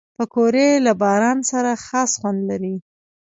[0.17, 2.75] پکورې له باران سره خاص خوند لري